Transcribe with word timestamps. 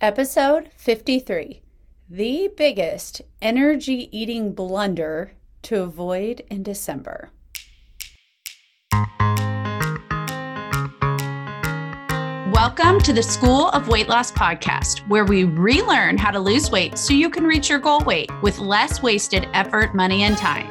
Episode 0.00 0.70
53 0.76 1.60
The 2.08 2.52
biggest 2.56 3.20
energy 3.42 4.08
eating 4.16 4.52
blunder 4.52 5.32
to 5.62 5.82
avoid 5.82 6.44
in 6.48 6.62
December. 6.62 7.30
Welcome 12.52 13.00
to 13.00 13.12
the 13.12 13.24
School 13.24 13.70
of 13.70 13.88
Weight 13.88 14.08
Loss 14.08 14.30
podcast, 14.30 15.00
where 15.08 15.24
we 15.24 15.42
relearn 15.42 16.16
how 16.16 16.30
to 16.30 16.38
lose 16.38 16.70
weight 16.70 16.96
so 16.96 17.12
you 17.12 17.28
can 17.28 17.42
reach 17.42 17.68
your 17.68 17.80
goal 17.80 17.98
weight 18.04 18.30
with 18.40 18.60
less 18.60 19.02
wasted 19.02 19.48
effort, 19.52 19.96
money, 19.96 20.22
and 20.22 20.36
time. 20.36 20.70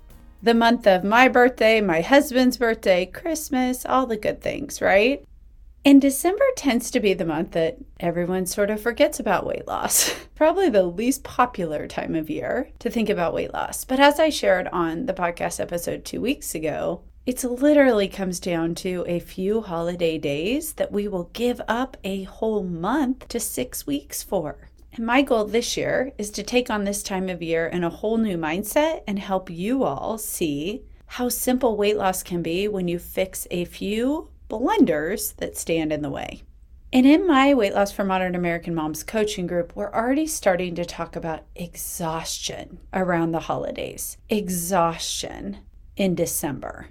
the 0.43 0.53
month 0.53 0.87
of 0.87 1.03
my 1.03 1.27
birthday, 1.27 1.81
my 1.81 2.01
husband's 2.01 2.57
birthday, 2.57 3.05
Christmas, 3.05 3.85
all 3.85 4.05
the 4.07 4.17
good 4.17 4.41
things, 4.41 4.81
right? 4.81 5.23
And 5.83 5.99
December 5.99 6.43
tends 6.55 6.91
to 6.91 6.99
be 6.99 7.15
the 7.15 7.25
month 7.25 7.51
that 7.51 7.77
everyone 7.99 8.45
sort 8.45 8.69
of 8.69 8.81
forgets 8.81 9.19
about 9.19 9.47
weight 9.47 9.67
loss. 9.67 10.13
Probably 10.35 10.69
the 10.69 10.83
least 10.83 11.23
popular 11.23 11.87
time 11.87 12.15
of 12.15 12.29
year 12.29 12.69
to 12.79 12.89
think 12.89 13.09
about 13.09 13.33
weight 13.33 13.53
loss. 13.53 13.83
But 13.83 13.99
as 13.99 14.19
I 14.19 14.29
shared 14.29 14.67
on 14.67 15.07
the 15.07 15.13
podcast 15.13 15.59
episode 15.59 16.05
two 16.05 16.21
weeks 16.21 16.53
ago, 16.53 17.01
it 17.25 17.43
literally 17.43 18.07
comes 18.07 18.39
down 18.39 18.73
to 18.75 19.05
a 19.07 19.19
few 19.19 19.61
holiday 19.61 20.17
days 20.17 20.73
that 20.73 20.91
we 20.91 21.07
will 21.07 21.29
give 21.33 21.61
up 21.67 21.97
a 22.03 22.23
whole 22.23 22.63
month 22.63 23.27
to 23.29 23.39
six 23.39 23.85
weeks 23.85 24.23
for. 24.23 24.69
And 24.93 25.05
my 25.05 25.21
goal 25.21 25.45
this 25.45 25.77
year 25.77 26.11
is 26.17 26.29
to 26.31 26.43
take 26.43 26.69
on 26.69 26.83
this 26.83 27.01
time 27.01 27.29
of 27.29 27.41
year 27.41 27.65
in 27.65 27.83
a 27.83 27.89
whole 27.89 28.17
new 28.17 28.37
mindset 28.37 29.03
and 29.07 29.17
help 29.17 29.49
you 29.49 29.83
all 29.83 30.17
see 30.17 30.83
how 31.05 31.29
simple 31.29 31.77
weight 31.77 31.95
loss 31.95 32.23
can 32.23 32.41
be 32.41 32.67
when 32.67 32.89
you 32.89 32.99
fix 32.99 33.47
a 33.51 33.65
few 33.65 34.29
blunders 34.49 35.31
that 35.33 35.57
stand 35.57 35.93
in 35.93 36.01
the 36.01 36.09
way. 36.09 36.43
And 36.93 37.05
in 37.05 37.25
my 37.25 37.53
Weight 37.53 37.73
Loss 37.73 37.93
for 37.93 38.03
Modern 38.03 38.35
American 38.35 38.75
Moms 38.75 39.01
coaching 39.01 39.47
group, 39.47 39.73
we're 39.75 39.93
already 39.93 40.27
starting 40.27 40.75
to 40.75 40.83
talk 40.83 41.15
about 41.15 41.45
exhaustion 41.55 42.79
around 42.91 43.31
the 43.31 43.39
holidays, 43.39 44.17
exhaustion 44.27 45.59
in 45.95 46.15
December, 46.15 46.89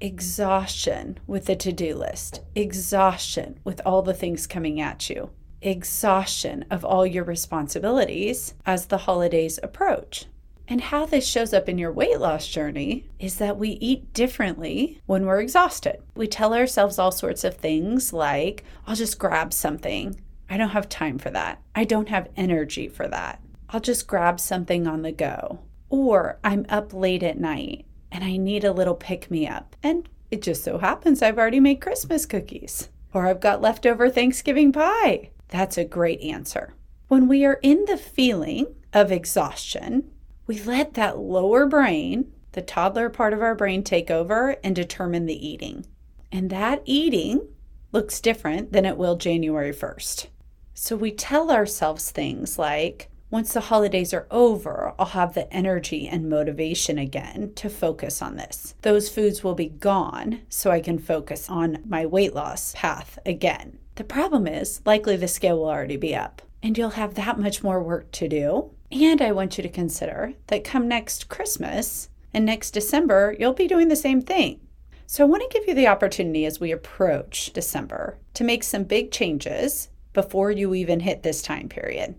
exhaustion 0.00 1.18
with 1.26 1.46
the 1.46 1.56
to 1.56 1.72
do 1.72 1.96
list, 1.96 2.42
exhaustion 2.54 3.58
with 3.64 3.80
all 3.84 4.02
the 4.02 4.14
things 4.14 4.46
coming 4.46 4.80
at 4.80 5.10
you 5.10 5.30
exhaustion 5.62 6.64
of 6.70 6.84
all 6.84 7.06
your 7.06 7.24
responsibilities 7.24 8.54
as 8.64 8.86
the 8.86 8.98
holidays 8.98 9.58
approach. 9.62 10.26
And 10.70 10.80
how 10.80 11.04
this 11.04 11.26
shows 11.26 11.52
up 11.52 11.68
in 11.68 11.78
your 11.78 11.90
weight 11.90 12.20
loss 12.20 12.46
journey 12.46 13.06
is 13.18 13.36
that 13.38 13.58
we 13.58 13.70
eat 13.70 14.12
differently 14.12 15.00
when 15.06 15.26
we're 15.26 15.40
exhausted. 15.40 16.00
We 16.14 16.28
tell 16.28 16.54
ourselves 16.54 16.96
all 16.96 17.10
sorts 17.10 17.42
of 17.42 17.56
things 17.56 18.12
like, 18.12 18.62
I'll 18.86 18.94
just 18.94 19.18
grab 19.18 19.52
something. 19.52 20.20
I 20.48 20.56
don't 20.56 20.68
have 20.68 20.88
time 20.88 21.18
for 21.18 21.30
that. 21.30 21.60
I 21.74 21.84
don't 21.84 22.08
have 22.08 22.28
energy 22.36 22.86
for 22.86 23.08
that. 23.08 23.42
I'll 23.70 23.80
just 23.80 24.06
grab 24.06 24.38
something 24.38 24.86
on 24.86 25.02
the 25.02 25.12
go. 25.12 25.58
Or 25.88 26.38
I'm 26.44 26.66
up 26.68 26.94
late 26.94 27.24
at 27.24 27.40
night 27.40 27.84
and 28.12 28.22
I 28.22 28.36
need 28.36 28.62
a 28.62 28.72
little 28.72 28.94
pick 28.94 29.28
me 29.28 29.48
up. 29.48 29.74
And 29.82 30.08
it 30.30 30.40
just 30.40 30.62
so 30.62 30.78
happens 30.78 31.20
I've 31.20 31.38
already 31.38 31.58
made 31.58 31.80
Christmas 31.80 32.26
cookies. 32.26 32.90
Or 33.12 33.26
I've 33.26 33.40
got 33.40 33.60
leftover 33.60 34.08
Thanksgiving 34.08 34.70
pie. 34.70 35.30
That's 35.50 35.76
a 35.76 35.84
great 35.84 36.20
answer. 36.22 36.74
When 37.08 37.28
we 37.28 37.44
are 37.44 37.58
in 37.62 37.84
the 37.86 37.96
feeling 37.96 38.74
of 38.92 39.12
exhaustion, 39.12 40.10
we 40.46 40.60
let 40.62 40.94
that 40.94 41.18
lower 41.18 41.66
brain, 41.66 42.32
the 42.52 42.62
toddler 42.62 43.10
part 43.10 43.32
of 43.32 43.42
our 43.42 43.54
brain, 43.54 43.82
take 43.82 44.10
over 44.10 44.56
and 44.64 44.74
determine 44.74 45.26
the 45.26 45.46
eating. 45.46 45.86
And 46.32 46.50
that 46.50 46.82
eating 46.84 47.48
looks 47.92 48.20
different 48.20 48.72
than 48.72 48.84
it 48.84 48.96
will 48.96 49.16
January 49.16 49.72
1st. 49.72 50.28
So 50.72 50.96
we 50.96 51.10
tell 51.10 51.50
ourselves 51.50 52.10
things 52.10 52.58
like, 52.58 53.10
once 53.28 53.52
the 53.52 53.60
holidays 53.60 54.14
are 54.14 54.28
over, 54.30 54.94
I'll 54.98 55.06
have 55.06 55.34
the 55.34 55.52
energy 55.52 56.08
and 56.08 56.28
motivation 56.28 56.98
again 56.98 57.52
to 57.56 57.68
focus 57.68 58.22
on 58.22 58.36
this. 58.36 58.74
Those 58.82 59.08
foods 59.08 59.44
will 59.44 59.54
be 59.54 59.68
gone 59.68 60.42
so 60.48 60.70
I 60.70 60.80
can 60.80 60.98
focus 60.98 61.50
on 61.50 61.82
my 61.84 62.06
weight 62.06 62.34
loss 62.34 62.72
path 62.76 63.18
again. 63.26 63.79
The 63.96 64.04
problem 64.04 64.46
is, 64.46 64.80
likely 64.84 65.16
the 65.16 65.28
scale 65.28 65.58
will 65.58 65.68
already 65.68 65.96
be 65.96 66.14
up, 66.14 66.42
and 66.62 66.76
you'll 66.76 66.90
have 66.90 67.14
that 67.14 67.38
much 67.38 67.62
more 67.62 67.82
work 67.82 68.10
to 68.12 68.28
do. 68.28 68.70
And 68.90 69.20
I 69.20 69.32
want 69.32 69.58
you 69.58 69.62
to 69.62 69.68
consider 69.68 70.34
that 70.48 70.64
come 70.64 70.88
next 70.88 71.28
Christmas 71.28 72.08
and 72.32 72.44
next 72.44 72.70
December, 72.72 73.36
you'll 73.38 73.52
be 73.52 73.66
doing 73.66 73.88
the 73.88 73.96
same 73.96 74.22
thing. 74.22 74.60
So 75.06 75.24
I 75.24 75.28
want 75.28 75.42
to 75.42 75.58
give 75.58 75.66
you 75.68 75.74
the 75.74 75.88
opportunity 75.88 76.46
as 76.46 76.60
we 76.60 76.70
approach 76.70 77.52
December 77.52 78.18
to 78.34 78.44
make 78.44 78.62
some 78.62 78.84
big 78.84 79.10
changes 79.10 79.88
before 80.12 80.50
you 80.50 80.74
even 80.74 81.00
hit 81.00 81.22
this 81.22 81.42
time 81.42 81.68
period. 81.68 82.14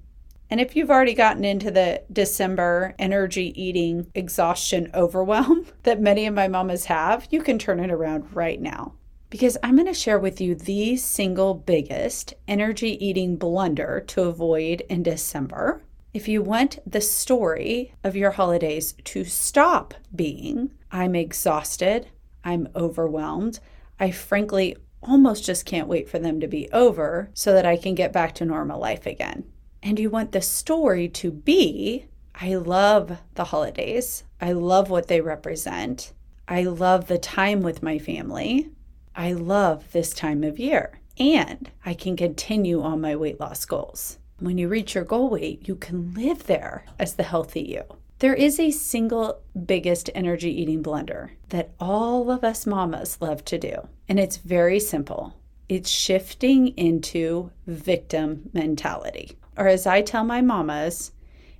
And 0.49 0.59
if 0.59 0.75
you've 0.75 0.91
already 0.91 1.13
gotten 1.13 1.45
into 1.45 1.71
the 1.71 2.03
December 2.11 2.93
energy 2.99 3.53
eating 3.61 4.11
exhaustion 4.13 4.91
overwhelm 4.93 5.67
that 5.83 6.01
many 6.01 6.25
of 6.25 6.33
my 6.33 6.49
mamas 6.49 6.85
have, 6.85 7.27
you 7.31 7.41
can 7.41 7.57
turn 7.57 7.79
it 7.79 7.91
around 7.91 8.35
right 8.35 8.59
now 8.59 8.93
because 9.31 9.57
I'm 9.63 9.75
going 9.75 9.87
to 9.87 9.93
share 9.93 10.19
with 10.19 10.41
you 10.41 10.53
the 10.53 10.97
single 10.97 11.55
biggest 11.55 12.35
energy 12.49 13.03
eating 13.03 13.37
blunder 13.37 14.01
to 14.07 14.23
avoid 14.23 14.81
in 14.81 15.01
December. 15.01 15.81
If 16.13 16.27
you 16.27 16.43
want 16.43 16.79
the 16.85 16.99
story 16.99 17.95
of 18.03 18.17
your 18.17 18.31
holidays 18.31 18.93
to 19.05 19.23
stop 19.23 19.93
being, 20.13 20.71
I'm 20.91 21.15
exhausted, 21.15 22.09
I'm 22.43 22.67
overwhelmed, 22.75 23.61
I 23.99 24.11
frankly 24.11 24.75
almost 25.01 25.45
just 25.45 25.65
can't 25.65 25.87
wait 25.87 26.09
for 26.09 26.19
them 26.19 26.41
to 26.41 26.47
be 26.47 26.69
over 26.73 27.29
so 27.33 27.53
that 27.53 27.65
I 27.65 27.77
can 27.77 27.95
get 27.95 28.11
back 28.11 28.35
to 28.35 28.45
normal 28.45 28.81
life 28.81 29.05
again. 29.05 29.45
And 29.81 29.97
you 29.97 30.09
want 30.09 30.33
the 30.33 30.41
story 30.41 31.07
to 31.07 31.31
be 31.31 32.05
I 32.35 32.55
love 32.55 33.17
the 33.35 33.45
holidays, 33.45 34.23
I 34.41 34.51
love 34.51 34.89
what 34.89 35.07
they 35.07 35.21
represent, 35.21 36.11
I 36.49 36.63
love 36.63 37.07
the 37.07 37.17
time 37.17 37.61
with 37.61 37.81
my 37.81 37.97
family. 37.97 38.69
I 39.15 39.33
love 39.33 39.91
this 39.91 40.11
time 40.11 40.43
of 40.43 40.59
year 40.59 40.99
and 41.17 41.69
I 41.85 41.93
can 41.93 42.15
continue 42.15 42.81
on 42.81 43.01
my 43.01 43.15
weight 43.15 43.39
loss 43.39 43.65
goals. 43.65 44.17
When 44.39 44.57
you 44.57 44.67
reach 44.67 44.95
your 44.95 45.03
goal 45.03 45.29
weight, 45.29 45.67
you 45.67 45.75
can 45.75 46.13
live 46.13 46.47
there 46.47 46.85
as 46.97 47.13
the 47.13 47.23
healthy 47.23 47.61
you. 47.61 47.83
There 48.19 48.33
is 48.33 48.59
a 48.59 48.71
single 48.71 49.41
biggest 49.65 50.09
energy 50.15 50.49
eating 50.49 50.83
blender 50.83 51.31
that 51.49 51.71
all 51.79 52.31
of 52.31 52.43
us 52.43 52.65
mamas 52.65 53.17
love 53.19 53.43
to 53.45 53.57
do, 53.57 53.87
and 54.07 54.19
it's 54.19 54.37
very 54.37 54.79
simple. 54.79 55.35
It's 55.67 55.89
shifting 55.89 56.69
into 56.69 57.51
victim 57.65 58.49
mentality. 58.53 59.37
Or 59.57 59.67
as 59.67 59.87
I 59.87 60.01
tell 60.01 60.23
my 60.23 60.41
mamas, 60.41 61.11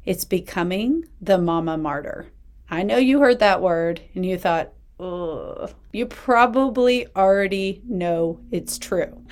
it's 0.06 0.26
becoming 0.26 1.06
the 1.20 1.38
mama 1.38 1.78
martyr. 1.78 2.28
I 2.70 2.84
know 2.84 2.98
you 2.98 3.20
heard 3.20 3.40
that 3.40 3.62
word 3.62 4.02
and 4.16 4.26
you 4.26 4.38
thought, 4.38 4.72
You 5.02 6.06
probably 6.06 7.08
already 7.16 7.82
know 7.86 8.40
it's 8.52 8.78
true. 8.78 9.24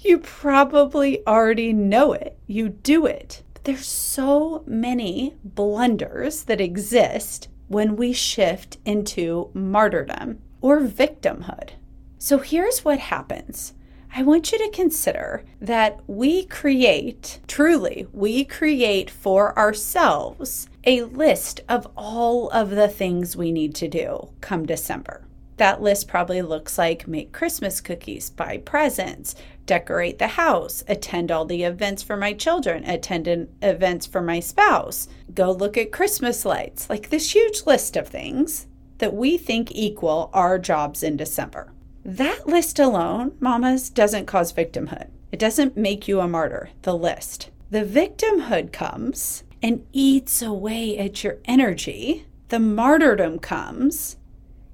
You 0.00 0.18
probably 0.18 1.26
already 1.26 1.72
know 1.72 2.12
it. 2.12 2.38
You 2.46 2.68
do 2.68 3.06
it. 3.06 3.42
But 3.54 3.64
there's 3.64 3.86
so 3.86 4.62
many 4.66 5.34
blunders 5.42 6.44
that 6.44 6.60
exist 6.60 7.48
when 7.68 7.96
we 7.96 8.12
shift 8.12 8.78
into 8.84 9.50
martyrdom 9.54 10.38
or 10.60 10.80
victimhood. 10.80 11.70
So 12.18 12.38
here's 12.38 12.84
what 12.84 12.98
happens. 12.98 13.72
I 14.14 14.22
want 14.22 14.52
you 14.52 14.58
to 14.58 14.70
consider 14.70 15.44
that 15.60 16.00
we 16.06 16.44
create, 16.46 17.40
truly, 17.48 18.06
we 18.12 18.44
create 18.44 19.10
for 19.10 19.58
ourselves 19.58 20.68
a 20.86 21.02
list 21.02 21.60
of 21.68 21.88
all 21.96 22.48
of 22.50 22.70
the 22.70 22.86
things 22.88 23.36
we 23.36 23.50
need 23.50 23.74
to 23.74 23.88
do 23.88 24.28
come 24.40 24.64
December. 24.64 25.26
That 25.56 25.82
list 25.82 26.06
probably 26.06 26.42
looks 26.42 26.78
like 26.78 27.08
make 27.08 27.32
Christmas 27.32 27.80
cookies, 27.80 28.30
buy 28.30 28.58
presents, 28.58 29.34
decorate 29.64 30.18
the 30.18 30.28
house, 30.28 30.84
attend 30.86 31.32
all 31.32 31.44
the 31.44 31.64
events 31.64 32.02
for 32.04 32.16
my 32.16 32.34
children, 32.34 32.84
attend 32.84 33.48
events 33.62 34.06
for 34.06 34.22
my 34.22 34.38
spouse, 34.38 35.08
go 35.34 35.50
look 35.50 35.76
at 35.76 35.90
Christmas 35.90 36.44
lights. 36.44 36.88
Like 36.88 37.10
this 37.10 37.34
huge 37.34 37.66
list 37.66 37.96
of 37.96 38.06
things 38.06 38.68
that 38.98 39.14
we 39.14 39.36
think 39.36 39.72
equal 39.72 40.30
our 40.32 40.58
jobs 40.58 41.02
in 41.02 41.16
December. 41.16 41.72
That 42.04 42.46
list 42.46 42.78
alone, 42.78 43.36
mamas, 43.40 43.90
doesn't 43.90 44.26
cause 44.26 44.52
victimhood. 44.52 45.08
It 45.32 45.40
doesn't 45.40 45.76
make 45.76 46.06
you 46.06 46.20
a 46.20 46.28
martyr, 46.28 46.70
the 46.82 46.96
list. 46.96 47.50
the 47.70 47.84
victimhood 47.84 48.72
comes 48.72 49.42
and 49.62 49.86
eats 49.92 50.42
away 50.42 50.98
at 50.98 51.24
your 51.24 51.38
energy. 51.44 52.26
The 52.48 52.60
martyrdom 52.60 53.38
comes 53.40 54.16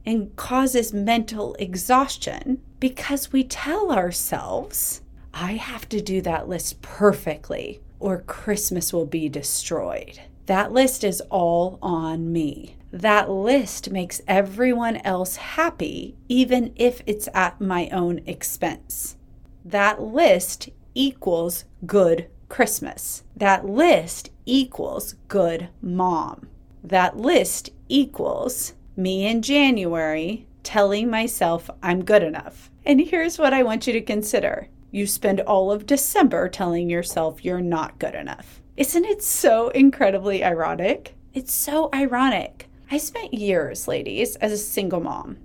and 0.05 0.35
causes 0.37 0.93
mental 0.93 1.55
exhaustion 1.59 2.61
because 2.81 3.33
we 3.33 3.45
tell 3.45 3.93
ourselves, 3.93 5.01
I 5.33 5.53
have 5.53 5.89
to 5.91 6.01
do 6.01 6.21
that 6.23 6.49
list 6.49 6.83
perfectly 6.83 7.81
or 8.01 8.23
Christmas 8.23 8.93
will 8.93 9.07
be 9.07 9.29
destroyed. 9.29 10.21
That 10.47 10.73
list 10.73 11.05
is 11.05 11.21
all 11.31 11.79
on 11.81 12.33
me. 12.33 12.77
That 12.91 13.31
list 13.31 13.91
makes 13.91 14.21
everyone 14.27 14.97
else 14.99 15.37
happy, 15.37 16.17
even 16.29 16.73
if 16.77 17.01
it's 17.07 17.29
at 17.33 17.61
my 17.61 17.89
own 17.91 18.21
expense. 18.27 19.17
That 19.65 20.03
list 20.03 20.69
equals 20.95 21.65
good 21.87 22.27
Christmas. 22.49 23.23
That 23.37 23.65
list 23.65 24.31
equals 24.47 25.15
good 25.29 25.69
mom. 25.81 26.49
That 26.83 27.17
list 27.17 27.71
equals 27.89 28.75
me 28.97 29.27
in 29.27 29.43
January 29.43 30.47
telling 30.63 31.11
myself 31.11 31.71
I'm 31.83 32.05
good 32.05 32.23
enough. 32.23 32.71
And 32.85 33.01
here's 33.01 33.39
what 33.39 33.55
I 33.55 33.63
want 33.63 33.87
you 33.87 33.93
to 33.93 34.01
consider 34.01 34.69
you 34.91 35.07
spend 35.07 35.41
all 35.41 35.73
of 35.73 35.87
December 35.87 36.49
telling 36.49 36.91
yourself 36.91 37.45
you're 37.45 37.61
not 37.61 37.99
good 37.99 38.15
enough. 38.15 38.61
Isn't 38.77 39.07
it 39.07 39.23
so 39.23 39.69
incredibly 39.71 40.45
ironic? 40.45 41.15
It's 41.33 41.53
so 41.53 41.89
ironic. 41.95 42.69
I 42.91 42.99
spent 42.99 43.33
years, 43.33 43.89
ladies, 43.89 44.37
as 44.37 44.53
a 44.53 44.59
single 44.59 45.01
mom. 45.01 45.39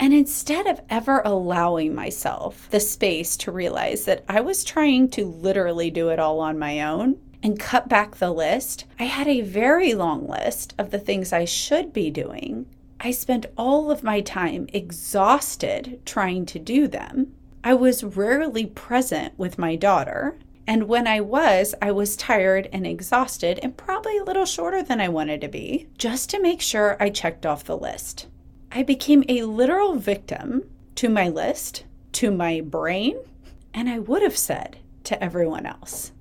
And 0.00 0.14
instead 0.14 0.66
of 0.66 0.80
ever 0.88 1.20
allowing 1.24 1.94
myself 1.94 2.68
the 2.70 2.80
space 2.80 3.36
to 3.38 3.52
realize 3.52 4.06
that 4.06 4.24
I 4.28 4.40
was 4.40 4.64
trying 4.64 5.10
to 5.10 5.26
literally 5.26 5.90
do 5.90 6.08
it 6.08 6.18
all 6.18 6.40
on 6.40 6.58
my 6.58 6.80
own 6.80 7.18
and 7.44 7.60
cut 7.60 7.88
back 7.88 8.16
the 8.16 8.32
list, 8.32 8.86
I 8.98 9.04
had 9.04 9.28
a 9.28 9.42
very 9.42 9.92
long 9.92 10.26
list 10.26 10.74
of 10.78 10.90
the 10.90 10.98
things 10.98 11.30
I 11.30 11.44
should 11.44 11.92
be 11.92 12.10
doing. 12.10 12.66
I 12.98 13.10
spent 13.10 13.44
all 13.58 13.90
of 13.90 14.02
my 14.02 14.22
time 14.22 14.66
exhausted 14.72 16.00
trying 16.06 16.46
to 16.46 16.58
do 16.58 16.88
them. 16.88 17.34
I 17.62 17.74
was 17.74 18.02
rarely 18.02 18.64
present 18.64 19.38
with 19.38 19.58
my 19.58 19.76
daughter. 19.76 20.38
And 20.66 20.88
when 20.88 21.06
I 21.06 21.20
was, 21.20 21.74
I 21.82 21.92
was 21.92 22.16
tired 22.16 22.70
and 22.72 22.86
exhausted 22.86 23.60
and 23.62 23.76
probably 23.76 24.16
a 24.16 24.24
little 24.24 24.46
shorter 24.46 24.82
than 24.82 24.98
I 24.98 25.10
wanted 25.10 25.42
to 25.42 25.48
be, 25.48 25.88
just 25.98 26.30
to 26.30 26.40
make 26.40 26.62
sure 26.62 26.96
I 26.98 27.10
checked 27.10 27.44
off 27.44 27.64
the 27.64 27.76
list. 27.76 28.26
I 28.72 28.82
became 28.82 29.22
a 29.28 29.42
literal 29.42 29.96
victim 29.96 30.64
to 30.94 31.10
my 31.10 31.28
list, 31.28 31.84
to 32.12 32.30
my 32.30 32.62
brain, 32.62 33.18
and 33.74 33.90
I 33.90 33.98
would 33.98 34.22
have 34.22 34.36
said 34.36 34.78
to 35.04 35.22
everyone 35.22 35.66
else, 35.66 36.12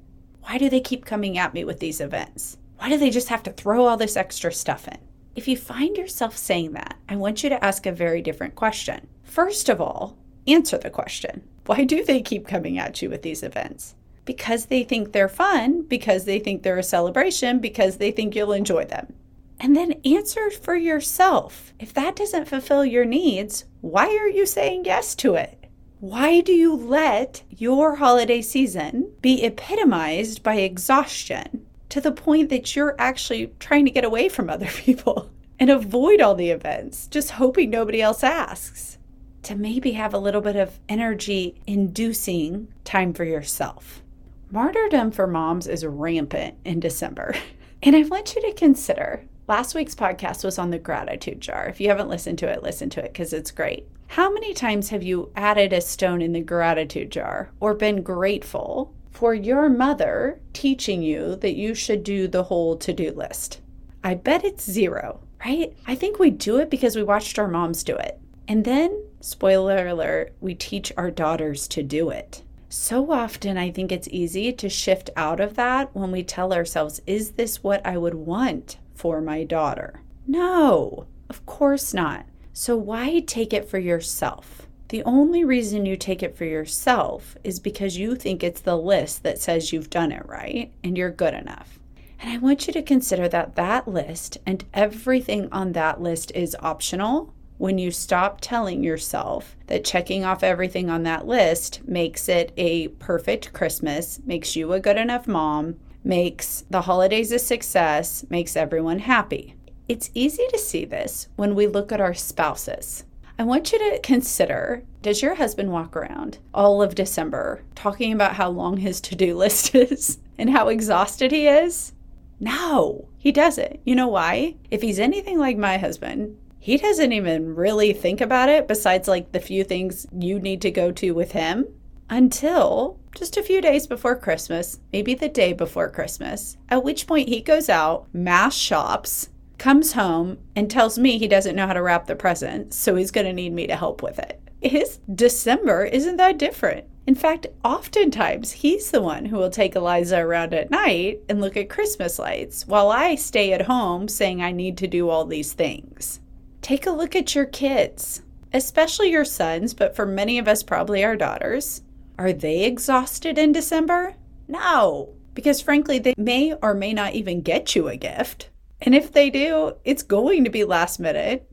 Why 0.43 0.57
do 0.57 0.69
they 0.69 0.81
keep 0.81 1.05
coming 1.05 1.37
at 1.37 1.53
me 1.53 1.63
with 1.63 1.79
these 1.79 1.99
events? 1.99 2.57
Why 2.77 2.89
do 2.89 2.97
they 2.97 3.09
just 3.09 3.29
have 3.29 3.43
to 3.43 3.51
throw 3.51 3.85
all 3.85 3.97
this 3.97 4.17
extra 4.17 4.51
stuff 4.51 4.87
in? 4.87 4.97
If 5.35 5.47
you 5.47 5.57
find 5.57 5.97
yourself 5.97 6.37
saying 6.37 6.73
that, 6.73 6.95
I 7.09 7.15
want 7.15 7.43
you 7.43 7.49
to 7.49 7.63
ask 7.63 7.85
a 7.85 7.91
very 7.91 8.21
different 8.21 8.55
question. 8.55 9.07
First 9.23 9.69
of 9.69 9.81
all, 9.81 10.17
answer 10.47 10.77
the 10.77 10.89
question 10.89 11.47
Why 11.65 11.83
do 11.85 12.03
they 12.03 12.21
keep 12.21 12.47
coming 12.47 12.77
at 12.77 13.01
you 13.01 13.09
with 13.09 13.21
these 13.23 13.43
events? 13.43 13.95
because 14.25 14.67
they 14.67 14.83
think 14.83 15.11
they're 15.11 15.29
fun, 15.29 15.83
because 15.83 16.25
they 16.25 16.39
think 16.39 16.63
they're 16.63 16.77
a 16.77 16.83
celebration, 16.83 17.59
because 17.59 17.97
they 17.97 18.11
think 18.11 18.35
you'll 18.35 18.53
enjoy 18.53 18.85
them. 18.85 19.13
And 19.59 19.75
then 19.75 20.01
answer 20.05 20.49
for 20.49 20.75
yourself. 20.75 21.73
If 21.79 21.93
that 21.93 22.15
doesn't 22.15 22.47
fulfill 22.47 22.85
your 22.85 23.05
needs, 23.05 23.65
why 23.81 24.07
are 24.07 24.27
you 24.27 24.45
saying 24.45 24.85
yes 24.85 25.15
to 25.15 25.35
it? 25.35 25.62
Why 26.03 26.41
do 26.41 26.51
you 26.51 26.75
let 26.75 27.43
your 27.47 27.95
holiday 27.95 28.41
season 28.41 29.13
be 29.21 29.41
epitomized 29.41 30.43
by 30.43 30.55
exhaustion 30.55 31.65
to 31.87 32.01
the 32.01 32.11
point 32.11 32.49
that 32.49 32.75
you're 32.75 32.97
actually 32.99 33.53
trying 33.57 33.85
to 33.85 33.91
get 33.91 34.03
away 34.03 34.27
from 34.27 34.49
other 34.49 34.65
people 34.69 35.31
and 35.57 35.69
avoid 35.69 36.19
all 36.19 36.35
the 36.35 36.49
events, 36.49 37.07
just 37.07 37.31
hoping 37.31 37.69
nobody 37.69 38.01
else 38.01 38.21
asks? 38.21 38.97
To 39.43 39.55
maybe 39.55 39.93
have 39.93 40.13
a 40.13 40.17
little 40.17 40.41
bit 40.41 40.57
of 40.57 40.77
energy 40.89 41.61
inducing 41.65 42.67
time 42.83 43.13
for 43.13 43.23
yourself. 43.23 44.03
Martyrdom 44.51 45.09
for 45.09 45.25
moms 45.25 45.67
is 45.67 45.85
rampant 45.85 46.57
in 46.65 46.81
December. 46.81 47.33
And 47.81 47.97
I 47.97 48.03
want 48.03 48.33
you 48.33 48.41
to 48.41 48.53
consider 48.53 49.25
last 49.47 49.75
week's 49.75 49.95
podcast 49.95 50.45
was 50.45 50.57
on 50.57 50.71
the 50.71 50.79
gratitude 50.79 51.41
jar. 51.41 51.65
If 51.65 51.81
you 51.81 51.89
haven't 51.89 52.07
listened 52.07 52.39
to 52.39 52.47
it, 52.47 52.63
listen 52.63 52.89
to 52.91 53.03
it 53.03 53.11
because 53.11 53.33
it's 53.33 53.51
great. 53.51 53.87
How 54.13 54.31
many 54.31 54.53
times 54.53 54.89
have 54.89 55.01
you 55.01 55.31
added 55.35 55.73
a 55.73 55.81
stone 55.81 56.21
in 56.21 56.33
the 56.33 56.39
gratitude 56.39 57.11
jar 57.11 57.49
or 57.59 57.73
been 57.73 58.03
grateful 58.03 58.93
for 59.09 59.33
your 59.33 59.69
mother 59.69 60.39
teaching 60.53 61.01
you 61.01 61.35
that 61.37 61.55
you 61.55 61.73
should 61.73 62.03
do 62.03 62.27
the 62.27 62.43
whole 62.43 62.77
to 62.77 62.93
do 62.93 63.09
list? 63.09 63.59
I 64.03 64.13
bet 64.13 64.45
it's 64.45 64.69
zero, 64.69 65.19
right? 65.43 65.75
I 65.87 65.95
think 65.95 66.19
we 66.19 66.29
do 66.29 66.59
it 66.59 66.69
because 66.69 66.95
we 66.95 67.01
watched 67.01 67.39
our 67.39 67.47
moms 67.47 67.83
do 67.83 67.95
it. 67.95 68.19
And 68.47 68.65
then, 68.65 69.03
spoiler 69.19 69.87
alert, 69.87 70.35
we 70.39 70.53
teach 70.53 70.93
our 70.95 71.09
daughters 71.09 71.67
to 71.69 71.81
do 71.81 72.11
it. 72.11 72.43
So 72.69 73.11
often, 73.11 73.57
I 73.57 73.71
think 73.71 73.91
it's 73.91 74.07
easy 74.11 74.53
to 74.53 74.69
shift 74.69 75.09
out 75.15 75.39
of 75.39 75.55
that 75.55 75.89
when 75.95 76.11
we 76.11 76.21
tell 76.21 76.53
ourselves, 76.53 77.01
Is 77.07 77.31
this 77.31 77.63
what 77.63 77.83
I 77.83 77.97
would 77.97 78.13
want 78.13 78.77
for 78.93 79.21
my 79.21 79.43
daughter? 79.43 80.01
No, 80.27 81.07
of 81.31 81.43
course 81.47 81.95
not. 81.95 82.27
So, 82.55 82.77
why 82.77 83.19
take 83.21 83.51
it 83.51 83.67
for 83.67 83.79
yourself? 83.79 84.67
The 84.89 85.03
only 85.05 85.43
reason 85.43 85.87
you 85.87 85.97
take 85.97 86.21
it 86.21 86.37
for 86.37 86.45
yourself 86.45 87.35
is 87.43 87.59
because 87.59 87.97
you 87.97 88.15
think 88.15 88.43
it's 88.43 88.61
the 88.61 88.77
list 88.77 89.23
that 89.23 89.39
says 89.39 89.73
you've 89.73 89.89
done 89.89 90.11
it 90.11 90.23
right 90.27 90.71
and 90.83 90.95
you're 90.95 91.09
good 91.09 91.33
enough. 91.33 91.79
And 92.19 92.31
I 92.31 92.37
want 92.37 92.67
you 92.67 92.73
to 92.73 92.83
consider 92.83 93.27
that 93.27 93.55
that 93.55 93.87
list 93.87 94.37
and 94.45 94.63
everything 94.71 95.49
on 95.51 95.71
that 95.71 95.99
list 95.99 96.31
is 96.35 96.55
optional 96.59 97.33
when 97.57 97.79
you 97.79 97.89
stop 97.89 98.39
telling 98.39 98.83
yourself 98.83 99.55
that 99.65 99.83
checking 99.83 100.23
off 100.23 100.43
everything 100.43 100.91
on 100.91 101.01
that 101.03 101.25
list 101.25 101.81
makes 101.87 102.29
it 102.29 102.51
a 102.55 102.89
perfect 102.89 103.51
Christmas, 103.51 104.19
makes 104.27 104.55
you 104.55 104.73
a 104.73 104.79
good 104.79 104.97
enough 104.97 105.27
mom, 105.27 105.79
makes 106.03 106.65
the 106.69 106.81
holidays 106.81 107.31
a 107.31 107.39
success, 107.39 108.23
makes 108.29 108.55
everyone 108.55 108.99
happy. 108.99 109.55
It's 109.89 110.11
easy 110.13 110.45
to 110.49 110.57
see 110.57 110.85
this 110.85 111.27
when 111.35 111.55
we 111.55 111.67
look 111.67 111.91
at 111.91 111.99
our 111.99 112.13
spouses. 112.13 113.03
I 113.37 113.43
want 113.43 113.71
you 113.71 113.79
to 113.79 113.99
consider 113.99 114.83
does 115.01 115.21
your 115.21 115.35
husband 115.35 115.71
walk 115.71 115.97
around 115.97 116.37
all 116.53 116.81
of 116.81 116.95
December 116.95 117.63
talking 117.75 118.13
about 118.13 118.35
how 118.35 118.49
long 118.49 118.77
his 118.77 119.01
to 119.01 119.15
do 119.15 119.35
list 119.37 119.75
is 119.75 120.19
and 120.37 120.51
how 120.51 120.69
exhausted 120.69 121.31
he 121.31 121.47
is? 121.47 121.91
No, 122.39 123.09
he 123.17 123.31
doesn't. 123.31 123.81
You 123.83 123.95
know 123.95 124.07
why? 124.07 124.55
If 124.71 124.81
he's 124.81 124.99
anything 124.99 125.37
like 125.37 125.57
my 125.57 125.77
husband, 125.77 126.37
he 126.59 126.77
doesn't 126.77 127.11
even 127.11 127.55
really 127.55 127.91
think 127.91 128.21
about 128.21 128.47
it 128.47 128.67
besides 128.67 129.09
like 129.09 129.33
the 129.33 129.39
few 129.41 129.65
things 129.65 130.07
you 130.17 130.39
need 130.39 130.61
to 130.61 130.71
go 130.71 130.93
to 130.93 131.11
with 131.11 131.33
him 131.33 131.65
until 132.09 132.99
just 133.15 133.35
a 133.35 133.43
few 133.43 133.59
days 133.59 133.87
before 133.87 134.15
Christmas, 134.15 134.79
maybe 134.93 135.13
the 135.13 135.29
day 135.29 135.51
before 135.51 135.89
Christmas, 135.89 136.57
at 136.69 136.83
which 136.83 137.07
point 137.07 137.27
he 137.27 137.41
goes 137.41 137.69
out, 137.69 138.07
mass 138.13 138.55
shops, 138.55 139.29
comes 139.63 139.93
home, 139.93 140.37
and 140.57 140.69
tells 140.69 140.99
me 140.99 141.17
he 141.17 141.25
doesn't 141.25 141.55
know 141.55 141.65
how 141.65 141.71
to 141.71 141.81
wrap 141.81 142.05
the 142.05 142.17
present, 142.17 142.73
so 142.73 142.95
he's 142.95 143.11
going 143.11 143.25
to 143.25 143.31
need 143.31 143.53
me 143.53 143.65
to 143.65 143.77
help 143.77 144.03
with 144.03 144.19
it. 144.19 144.41
His 144.61 144.99
December 145.15 145.85
isn't 145.85 146.17
that 146.17 146.37
different. 146.37 146.85
In 147.07 147.15
fact, 147.15 147.47
oftentimes 147.63 148.51
he's 148.51 148.91
the 148.91 149.01
one 149.01 149.23
who 149.23 149.37
will 149.37 149.49
take 149.49 149.73
Eliza 149.73 150.19
around 150.19 150.53
at 150.53 150.69
night 150.69 151.21
and 151.29 151.39
look 151.39 151.55
at 151.55 151.69
Christmas 151.69 152.19
lights 152.19 152.67
while 152.67 152.91
I 152.91 153.15
stay 153.15 153.53
at 153.53 153.61
home 153.61 154.09
saying 154.09 154.41
I 154.41 154.51
need 154.51 154.77
to 154.79 154.87
do 154.87 155.07
all 155.07 155.23
these 155.23 155.53
things. 155.53 156.19
Take 156.61 156.85
a 156.85 156.91
look 156.91 157.15
at 157.15 157.33
your 157.33 157.45
kids, 157.45 158.21
especially 158.51 159.11
your 159.11 159.23
sons, 159.23 159.73
but 159.73 159.95
for 159.95 160.05
many 160.05 160.37
of 160.39 160.47
us, 160.49 160.61
probably 160.61 161.05
our 161.05 161.15
daughters. 161.15 161.83
Are 162.19 162.33
they 162.33 162.65
exhausted 162.65 163.37
in 163.37 163.53
December? 163.53 164.15
No, 164.45 165.13
because 165.33 165.61
frankly, 165.61 165.99
they 165.99 166.15
may 166.17 166.53
or 166.61 166.73
may 166.73 166.91
not 166.91 167.13
even 167.13 167.39
get 167.39 167.77
you 167.77 167.87
a 167.87 167.95
gift. 167.95 168.49
And 168.83 168.93
if 168.93 169.13
they 169.13 169.29
do, 169.29 169.73
it's 169.85 170.03
going 170.03 170.43
to 170.43 170.49
be 170.49 170.65
last 170.65 170.99
minute. 170.99 171.49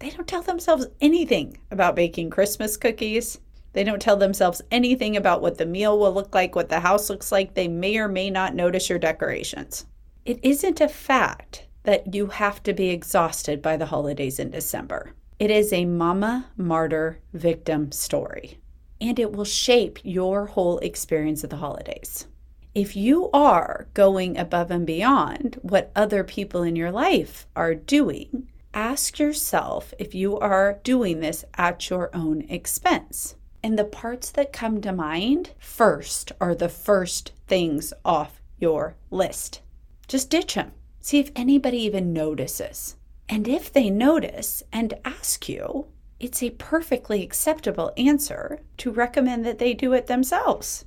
They 0.00 0.10
don't 0.10 0.26
tell 0.26 0.42
themselves 0.42 0.86
anything 1.00 1.58
about 1.70 1.94
baking 1.94 2.30
Christmas 2.30 2.76
cookies. 2.76 3.38
They 3.72 3.84
don't 3.84 4.02
tell 4.02 4.16
themselves 4.16 4.60
anything 4.70 5.16
about 5.16 5.40
what 5.40 5.58
the 5.58 5.64
meal 5.64 5.98
will 5.98 6.12
look 6.12 6.34
like, 6.34 6.56
what 6.56 6.68
the 6.68 6.80
house 6.80 7.08
looks 7.08 7.30
like. 7.30 7.54
They 7.54 7.68
may 7.68 7.98
or 7.98 8.08
may 8.08 8.30
not 8.30 8.56
notice 8.56 8.90
your 8.90 8.98
decorations. 8.98 9.86
It 10.24 10.40
isn't 10.42 10.80
a 10.80 10.88
fact 10.88 11.66
that 11.84 12.14
you 12.14 12.26
have 12.26 12.62
to 12.64 12.72
be 12.72 12.90
exhausted 12.90 13.62
by 13.62 13.76
the 13.76 13.86
holidays 13.86 14.38
in 14.38 14.50
December. 14.50 15.12
It 15.38 15.50
is 15.50 15.72
a 15.72 15.84
mama 15.84 16.50
martyr 16.56 17.20
victim 17.32 17.92
story, 17.92 18.58
and 19.00 19.18
it 19.18 19.32
will 19.32 19.44
shape 19.44 19.98
your 20.02 20.46
whole 20.46 20.78
experience 20.78 21.42
of 21.44 21.50
the 21.50 21.56
holidays. 21.56 22.26
If 22.74 22.96
you 22.96 23.28
are 23.34 23.86
going 23.92 24.38
above 24.38 24.70
and 24.70 24.86
beyond 24.86 25.58
what 25.60 25.92
other 25.94 26.24
people 26.24 26.62
in 26.62 26.74
your 26.74 26.90
life 26.90 27.46
are 27.54 27.74
doing, 27.74 28.48
ask 28.72 29.18
yourself 29.18 29.92
if 29.98 30.14
you 30.14 30.38
are 30.38 30.80
doing 30.82 31.20
this 31.20 31.44
at 31.58 31.90
your 31.90 32.08
own 32.16 32.46
expense. 32.48 33.36
And 33.62 33.78
the 33.78 33.84
parts 33.84 34.30
that 34.30 34.54
come 34.54 34.80
to 34.80 34.92
mind 34.92 35.50
first 35.58 36.32
are 36.40 36.54
the 36.54 36.70
first 36.70 37.32
things 37.46 37.92
off 38.06 38.40
your 38.58 38.96
list. 39.10 39.60
Just 40.08 40.30
ditch 40.30 40.54
them. 40.54 40.72
See 40.98 41.18
if 41.18 41.30
anybody 41.36 41.76
even 41.82 42.14
notices. 42.14 42.96
And 43.28 43.46
if 43.46 43.70
they 43.70 43.90
notice 43.90 44.62
and 44.72 44.94
ask 45.04 45.46
you, 45.46 45.88
it's 46.18 46.42
a 46.42 46.50
perfectly 46.50 47.22
acceptable 47.22 47.92
answer 47.98 48.60
to 48.78 48.90
recommend 48.90 49.44
that 49.44 49.58
they 49.58 49.74
do 49.74 49.92
it 49.92 50.06
themselves. 50.06 50.86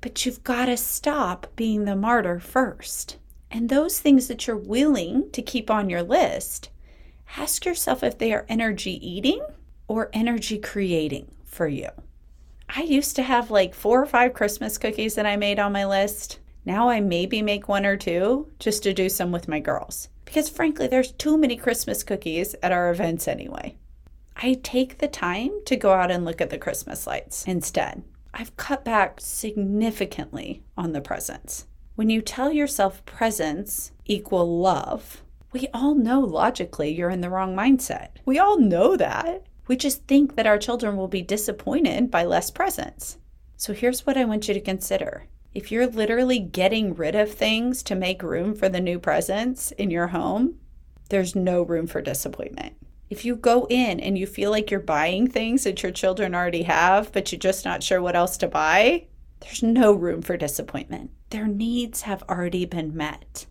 But 0.00 0.24
you've 0.24 0.44
got 0.44 0.66
to 0.66 0.76
stop 0.76 1.46
being 1.56 1.84
the 1.84 1.96
martyr 1.96 2.40
first. 2.40 3.16
And 3.50 3.68
those 3.68 3.98
things 3.98 4.28
that 4.28 4.46
you're 4.46 4.56
willing 4.56 5.30
to 5.32 5.42
keep 5.42 5.70
on 5.70 5.90
your 5.90 6.02
list, 6.02 6.70
ask 7.36 7.64
yourself 7.64 8.02
if 8.02 8.18
they 8.18 8.32
are 8.32 8.46
energy 8.48 9.04
eating 9.06 9.44
or 9.88 10.08
energy 10.12 10.58
creating 10.58 11.30
for 11.44 11.66
you. 11.66 11.88
I 12.68 12.82
used 12.82 13.16
to 13.16 13.22
have 13.22 13.50
like 13.50 13.74
four 13.74 14.00
or 14.00 14.06
five 14.06 14.34
Christmas 14.34 14.78
cookies 14.78 15.16
that 15.16 15.26
I 15.26 15.36
made 15.36 15.58
on 15.58 15.72
my 15.72 15.84
list. 15.84 16.38
Now 16.64 16.88
I 16.88 17.00
maybe 17.00 17.42
make 17.42 17.68
one 17.68 17.84
or 17.84 17.96
two 17.96 18.48
just 18.60 18.84
to 18.84 18.94
do 18.94 19.08
some 19.08 19.32
with 19.32 19.48
my 19.48 19.58
girls. 19.58 20.08
Because 20.24 20.48
frankly, 20.48 20.86
there's 20.86 21.10
too 21.12 21.36
many 21.36 21.56
Christmas 21.56 22.04
cookies 22.04 22.54
at 22.62 22.70
our 22.70 22.90
events 22.90 23.26
anyway. 23.26 23.76
I 24.36 24.60
take 24.62 24.98
the 24.98 25.08
time 25.08 25.50
to 25.66 25.76
go 25.76 25.92
out 25.92 26.12
and 26.12 26.24
look 26.24 26.40
at 26.40 26.50
the 26.50 26.58
Christmas 26.58 27.06
lights 27.06 27.44
instead. 27.46 28.04
I've 28.32 28.56
cut 28.56 28.84
back 28.84 29.20
significantly 29.20 30.62
on 30.76 30.92
the 30.92 31.00
presents. 31.00 31.66
When 31.96 32.10
you 32.10 32.22
tell 32.22 32.52
yourself 32.52 33.04
presents 33.04 33.92
equal 34.06 34.60
love, 34.60 35.22
we 35.52 35.68
all 35.74 35.94
know 35.94 36.20
logically 36.20 36.90
you're 36.90 37.10
in 37.10 37.20
the 37.20 37.30
wrong 37.30 37.56
mindset. 37.56 38.10
We 38.24 38.38
all 38.38 38.58
know 38.58 38.96
that. 38.96 39.44
We 39.66 39.76
just 39.76 40.06
think 40.06 40.36
that 40.36 40.46
our 40.46 40.58
children 40.58 40.96
will 40.96 41.08
be 41.08 41.22
disappointed 41.22 42.10
by 42.10 42.24
less 42.24 42.50
presents. 42.50 43.18
So 43.56 43.72
here's 43.72 44.06
what 44.06 44.16
I 44.16 44.24
want 44.24 44.48
you 44.48 44.54
to 44.54 44.60
consider. 44.60 45.26
If 45.52 45.72
you're 45.72 45.86
literally 45.86 46.38
getting 46.38 46.94
rid 46.94 47.16
of 47.16 47.32
things 47.32 47.82
to 47.84 47.94
make 47.96 48.22
room 48.22 48.54
for 48.54 48.68
the 48.68 48.80
new 48.80 48.98
presents 48.98 49.72
in 49.72 49.90
your 49.90 50.08
home, 50.08 50.54
there's 51.08 51.34
no 51.34 51.62
room 51.62 51.88
for 51.88 52.00
disappointment. 52.00 52.76
If 53.10 53.24
you 53.24 53.34
go 53.34 53.66
in 53.68 53.98
and 53.98 54.16
you 54.16 54.24
feel 54.24 54.52
like 54.52 54.70
you're 54.70 54.78
buying 54.78 55.26
things 55.26 55.64
that 55.64 55.82
your 55.82 55.90
children 55.90 56.32
already 56.32 56.62
have, 56.62 57.10
but 57.10 57.32
you're 57.32 57.40
just 57.40 57.64
not 57.64 57.82
sure 57.82 58.00
what 58.00 58.14
else 58.14 58.36
to 58.38 58.46
buy, 58.46 59.08
there's 59.40 59.64
no 59.64 59.92
room 59.92 60.22
for 60.22 60.36
disappointment. 60.36 61.10
Their 61.30 61.48
needs 61.48 62.02
have 62.02 62.22
already 62.28 62.66
been 62.66 62.96
met. 62.96 63.46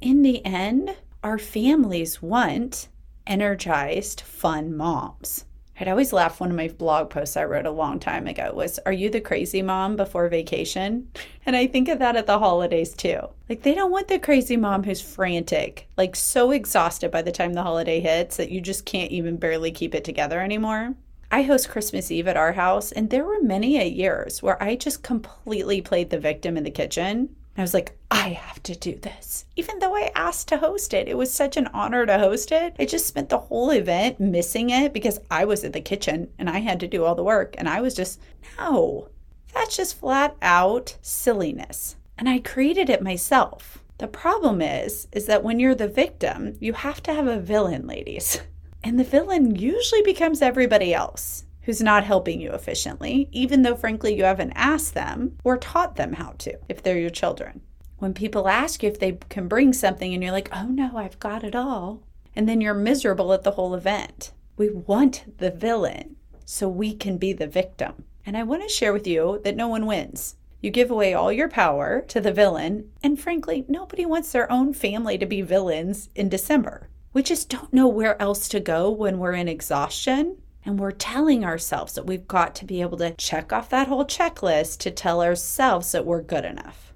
In 0.00 0.22
the 0.22 0.44
end, 0.46 0.96
our 1.24 1.38
families 1.38 2.22
want 2.22 2.88
energized, 3.26 4.20
fun 4.20 4.76
moms. 4.76 5.44
I'd 5.80 5.88
always 5.88 6.12
laugh. 6.12 6.40
One 6.40 6.50
of 6.50 6.56
my 6.56 6.68
blog 6.68 7.08
posts 7.08 7.38
I 7.38 7.44
wrote 7.44 7.64
a 7.64 7.70
long 7.70 7.98
time 7.98 8.26
ago 8.26 8.52
was, 8.54 8.78
Are 8.84 8.92
you 8.92 9.08
the 9.08 9.20
crazy 9.20 9.62
mom 9.62 9.96
before 9.96 10.28
vacation? 10.28 11.08
And 11.46 11.56
I 11.56 11.66
think 11.66 11.88
of 11.88 11.98
that 12.00 12.16
at 12.16 12.26
the 12.26 12.38
holidays 12.38 12.92
too. 12.92 13.18
Like, 13.48 13.62
they 13.62 13.74
don't 13.74 13.90
want 13.90 14.08
the 14.08 14.18
crazy 14.18 14.58
mom 14.58 14.84
who's 14.84 15.00
frantic, 15.00 15.88
like 15.96 16.14
so 16.14 16.50
exhausted 16.50 17.10
by 17.10 17.22
the 17.22 17.32
time 17.32 17.54
the 17.54 17.62
holiday 17.62 17.98
hits 17.98 18.36
that 18.36 18.50
you 18.50 18.60
just 18.60 18.84
can't 18.84 19.10
even 19.10 19.36
barely 19.38 19.72
keep 19.72 19.94
it 19.94 20.04
together 20.04 20.42
anymore. 20.42 20.94
I 21.30 21.42
host 21.42 21.70
Christmas 21.70 22.10
Eve 22.10 22.28
at 22.28 22.36
our 22.36 22.52
house, 22.52 22.92
and 22.92 23.08
there 23.08 23.24
were 23.24 23.40
many 23.40 23.80
a 23.80 23.88
years 23.88 24.42
where 24.42 24.62
I 24.62 24.76
just 24.76 25.02
completely 25.02 25.80
played 25.80 26.10
the 26.10 26.20
victim 26.20 26.58
in 26.58 26.62
the 26.62 26.70
kitchen 26.70 27.34
I 27.56 27.62
was 27.62 27.74
like, 27.74 27.98
I 28.10 28.30
have 28.30 28.62
to 28.64 28.74
do 28.74 28.96
this. 28.96 29.44
Even 29.56 29.78
though 29.78 29.94
I 29.94 30.12
asked 30.14 30.48
to 30.48 30.58
host 30.58 30.94
it, 30.94 31.08
it 31.08 31.16
was 31.16 31.32
such 31.32 31.56
an 31.56 31.68
honor 31.68 32.06
to 32.06 32.18
host 32.18 32.52
it. 32.52 32.74
I 32.78 32.84
just 32.84 33.06
spent 33.06 33.28
the 33.28 33.38
whole 33.38 33.70
event 33.70 34.20
missing 34.20 34.70
it 34.70 34.92
because 34.92 35.20
I 35.30 35.44
was 35.44 35.64
in 35.64 35.72
the 35.72 35.80
kitchen 35.80 36.30
and 36.38 36.48
I 36.48 36.60
had 36.60 36.80
to 36.80 36.88
do 36.88 37.04
all 37.04 37.14
the 37.14 37.24
work. 37.24 37.54
And 37.58 37.68
I 37.68 37.80
was 37.80 37.94
just, 37.94 38.20
no, 38.58 39.08
that's 39.52 39.76
just 39.76 39.98
flat 39.98 40.36
out 40.40 40.96
silliness. 41.02 41.96
And 42.16 42.28
I 42.28 42.38
created 42.38 42.88
it 42.88 43.02
myself. 43.02 43.82
The 43.98 44.08
problem 44.08 44.62
is, 44.62 45.08
is 45.12 45.26
that 45.26 45.42
when 45.42 45.60
you're 45.60 45.74
the 45.74 45.88
victim, 45.88 46.56
you 46.60 46.72
have 46.72 47.02
to 47.02 47.14
have 47.14 47.26
a 47.26 47.40
villain, 47.40 47.86
ladies. 47.86 48.40
And 48.82 48.98
the 48.98 49.04
villain 49.04 49.56
usually 49.56 50.00
becomes 50.00 50.40
everybody 50.40 50.94
else 50.94 51.44
who's 51.62 51.82
not 51.82 52.04
helping 52.04 52.40
you 52.40 52.52
efficiently, 52.52 53.28
even 53.32 53.62
though, 53.62 53.76
frankly, 53.76 54.14
you 54.14 54.24
haven't 54.24 54.52
asked 54.52 54.94
them 54.94 55.36
or 55.44 55.56
taught 55.56 55.96
them 55.96 56.14
how 56.14 56.34
to, 56.38 56.58
if 56.68 56.82
they're 56.82 56.98
your 56.98 57.10
children. 57.10 57.60
When 57.98 58.14
people 58.14 58.48
ask 58.48 58.82
you 58.82 58.88
if 58.88 58.98
they 58.98 59.18
can 59.28 59.46
bring 59.46 59.72
something 59.72 60.14
and 60.14 60.22
you're 60.22 60.32
like, 60.32 60.48
oh 60.52 60.66
no, 60.66 60.96
I've 60.96 61.20
got 61.20 61.44
it 61.44 61.54
all, 61.54 62.02
and 62.34 62.48
then 62.48 62.60
you're 62.60 62.74
miserable 62.74 63.32
at 63.32 63.42
the 63.42 63.52
whole 63.52 63.74
event. 63.74 64.32
We 64.56 64.70
want 64.70 65.38
the 65.38 65.50
villain 65.50 66.16
so 66.44 66.68
we 66.68 66.94
can 66.94 67.18
be 67.18 67.32
the 67.32 67.46
victim. 67.46 68.04
And 68.24 68.36
I 68.36 68.42
want 68.42 68.62
to 68.62 68.68
share 68.68 68.92
with 68.92 69.06
you 69.06 69.40
that 69.44 69.56
no 69.56 69.68
one 69.68 69.86
wins. 69.86 70.36
You 70.60 70.70
give 70.70 70.90
away 70.90 71.14
all 71.14 71.32
your 71.32 71.48
power 71.48 72.02
to 72.08 72.20
the 72.20 72.32
villain, 72.32 72.90
and 73.02 73.18
frankly, 73.18 73.64
nobody 73.68 74.04
wants 74.04 74.32
their 74.32 74.50
own 74.50 74.74
family 74.74 75.16
to 75.16 75.26
be 75.26 75.40
villains 75.40 76.10
in 76.14 76.28
December. 76.28 76.88
We 77.12 77.22
just 77.22 77.48
don't 77.48 77.72
know 77.72 77.88
where 77.88 78.20
else 78.20 78.48
to 78.48 78.60
go 78.60 78.90
when 78.90 79.18
we're 79.18 79.32
in 79.32 79.48
exhaustion 79.48 80.36
and 80.64 80.78
we're 80.78 80.90
telling 80.90 81.44
ourselves 81.44 81.94
that 81.94 82.06
we've 82.06 82.28
got 82.28 82.54
to 82.56 82.64
be 82.64 82.80
able 82.80 82.98
to 82.98 83.14
check 83.14 83.52
off 83.52 83.70
that 83.70 83.88
whole 83.88 84.04
checklist 84.04 84.78
to 84.78 84.90
tell 84.90 85.22
ourselves 85.22 85.92
that 85.92 86.04
we're 86.04 86.22
good 86.22 86.44
enough. 86.44 86.92